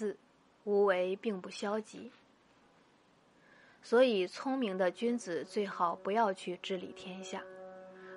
[0.00, 0.16] 四，
[0.64, 2.10] 无为并不消极。
[3.82, 7.44] 所以，聪明的君子最好不要去治理天下。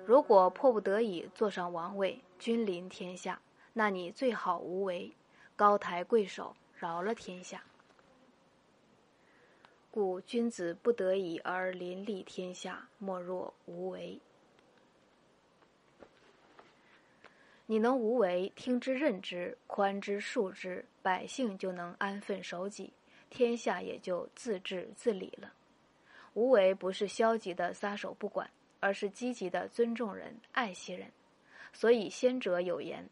[0.06, 3.42] 如果迫不得已坐上王位，君临天下，
[3.74, 5.12] 那你最好无为，
[5.56, 7.62] 高抬贵手，饶了天下。
[9.90, 14.18] 故君子不得已而临立天下，莫若无为。
[17.66, 22.92] 你能无为，听之任之，宽之恕之，百姓就能安分守己，
[23.30, 25.52] 天下也就自治自理了。
[26.34, 28.50] 无为不是消极的撒手不管，
[28.80, 31.10] 而是积极的尊重人、爱惜人。
[31.72, 33.08] 所以先者有言：“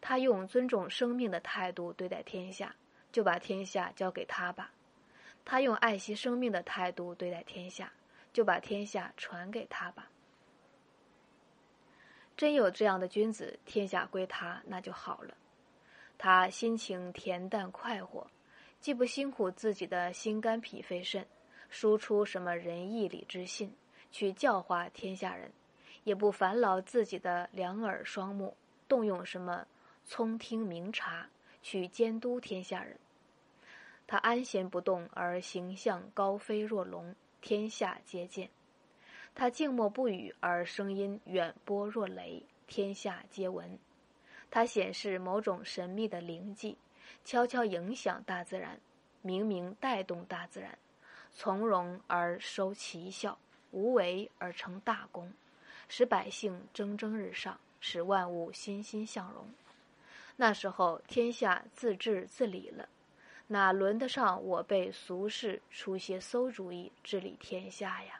[0.00, 2.74] 他用尊重生命的态度对待天下，
[3.12, 4.72] 就把天下交给他吧。”
[5.44, 7.92] 他用爱惜生命的态度对待天下，
[8.32, 10.08] 就把天下传给他吧。
[12.36, 15.34] 真有这样的君子，天下归他，那就好了。
[16.18, 18.26] 他心情恬淡快活，
[18.80, 21.26] 既不辛苦自己的心肝脾肺肾，
[21.70, 23.74] 输出什么仁义礼智信
[24.12, 25.50] 去教化天下人，
[26.04, 28.54] 也不烦劳自己的两耳双目，
[28.86, 29.66] 动用什么
[30.04, 31.28] 聪听明察
[31.62, 32.98] 去监督天下人。
[34.06, 38.46] 他安闲不动，而形象高飞若龙，天下皆见；
[39.38, 43.78] 他静默不语，而声音远播若雷，天下皆闻。
[44.50, 46.78] 他显示某种神秘的灵迹，
[47.22, 48.80] 悄悄影响大自然，
[49.20, 50.78] 明明带动大自然，
[51.34, 53.36] 从容而收奇效，
[53.72, 55.30] 无为而成大功，
[55.86, 59.46] 使百姓蒸蒸日上，使万物欣欣向荣。
[60.36, 62.88] 那时候，天下自治自理了。
[63.48, 68.18] 哪轮得上我被俗世出些馊主意治理天下呀？